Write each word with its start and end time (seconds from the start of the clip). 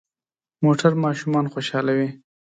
موټر 0.63 0.91
ماشومان 1.05 1.45
خوشحالوي. 1.53 2.09